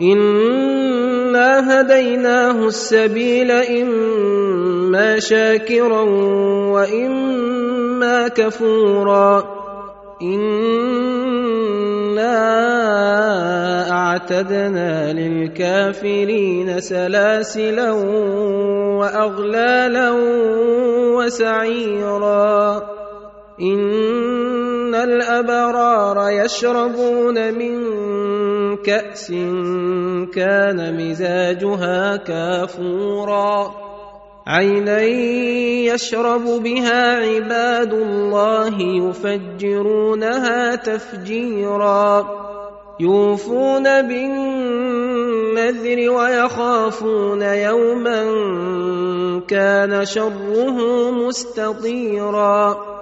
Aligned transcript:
انا 0.00 1.80
هديناه 1.80 2.66
السبيل 2.66 3.50
اما 3.50 5.18
شاكرا 5.18 6.00
واما 6.72 8.28
كفورا 8.28 9.44
انا 10.22 10.82
اعتدنا 13.90 15.12
للكافرين 15.12 16.80
سلاسلا 16.80 17.90
واغلالا 19.00 20.10
وسعيرا 21.16 22.82
ان 24.94 25.00
الابرار 25.00 26.30
يشربون 26.30 27.54
من 27.54 27.76
كاس 28.76 29.30
كان 30.34 30.96
مزاجها 30.96 32.16
كافورا 32.16 33.74
عينا 34.46 35.02
يشرب 35.92 36.44
بها 36.44 37.16
عباد 37.16 37.92
الله 37.92 38.80
يفجرونها 38.80 40.76
تفجيرا 40.76 42.26
يوفون 43.00 44.02
بالنذر 44.02 46.10
ويخافون 46.10 47.42
يوما 47.42 48.22
كان 49.48 50.04
شره 50.04 51.10
مستطيرا 51.10 53.01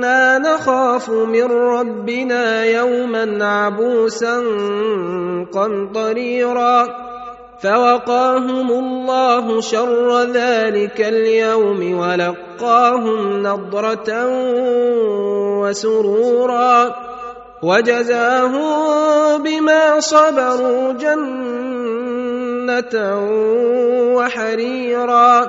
إنا 0.00 0.38
نخاف 0.38 1.10
من 1.10 1.52
ربنا 1.52 2.64
يوما 2.64 3.44
عبوسا 3.44 4.42
قمطريرا 5.52 6.88
فوقاهم 7.62 8.70
الله 8.70 9.60
شر 9.60 10.22
ذلك 10.22 11.00
اليوم 11.00 11.98
ولقاهم 11.98 13.42
نضرة 13.42 14.26
وسرورا 15.60 16.94
وجزاهم 17.62 19.42
بما 19.42 20.00
صبروا 20.00 20.92
جنة 20.92 22.94
وحريرا 24.16 25.48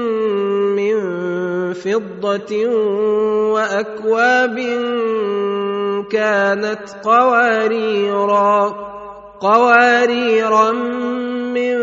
فضة 1.73 2.67
وأكواب 3.53 4.57
كانت 6.11 6.85
قواريرا 7.03 8.75
قواريرا 9.39 10.71
من 11.51 11.77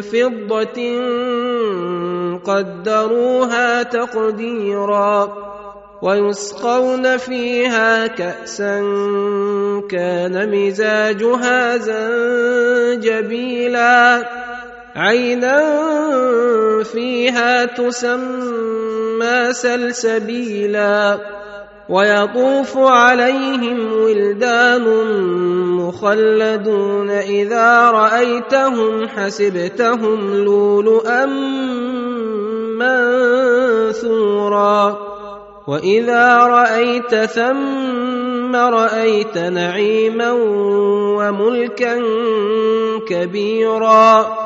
فضة 0.00 0.78
قدروها 2.44 3.82
تقديرا 3.82 5.46
ويسقون 6.02 7.16
فيها 7.16 8.06
كأسا 8.06 8.80
كان 9.90 10.50
مزاجها 10.50 11.76
زنجبيلا. 12.96 13.76
عينا 14.96 15.60
فيها 17.26 17.64
تسمى 17.64 19.52
سلسبيلا 19.52 21.18
ويطوف 21.88 22.76
عليهم 22.76 23.92
ولدان 23.92 24.84
مخلدون 25.76 27.10
إذا 27.10 27.90
رأيتهم 27.90 29.08
حسبتهم 29.08 30.34
لؤلؤا 30.34 31.26
منثورا 33.98 34.98
وإذا 35.66 36.36
رأيت 36.36 37.14
ثم 37.14 38.56
رأيت 38.56 39.38
نعيما 39.38 40.32
وملكا 41.18 42.02
كبيرا 43.08 44.45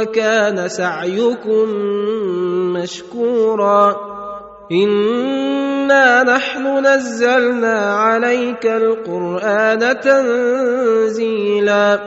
وكان 0.00 0.68
سعيكم 0.68 1.68
مشكورا. 2.72 3.96
انا 4.72 6.22
نحن 6.22 6.86
نزلنا 6.86 7.94
عليك 7.94 8.66
القران 8.66 10.00
تنزيلا. 10.00 11.98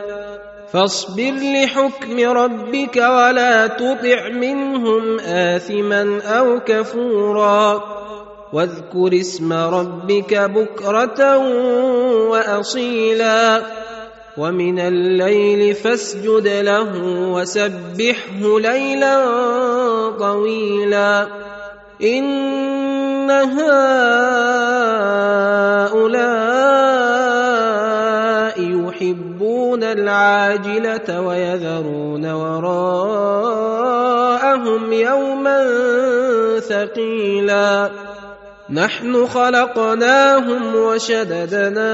فاصبر 0.73 1.33
لحكم 1.53 2.19
ربك 2.19 2.95
ولا 2.95 3.67
تطع 3.67 4.29
منهم 4.29 5.19
اثما 5.19 6.21
أو 6.25 6.59
كفورا. 6.59 7.83
واذكر 8.53 9.19
اسم 9.19 9.53
ربك 9.53 10.33
بكره 10.33 11.37
واصيلا. 12.29 13.61
ومن 14.37 14.79
الليل 14.79 15.75
فاسجد 15.75 16.47
له 16.47 16.91
وسبحه 17.33 18.59
ليلا 18.59 19.17
طويلا. 20.19 21.27
إن 22.03 23.31
هؤلاء 23.31 23.73
يحبون 28.59 29.83
العاجلة 29.83 31.21
ويذرون 31.21 32.31
وراءهم 32.31 32.93
يوما 34.93 35.59
ثقيلا. 36.59 37.89
نحن 38.69 39.27
خلقناهم 39.27 40.75
وشددنا 40.75 41.93